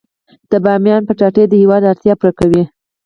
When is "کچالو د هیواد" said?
1.09-1.83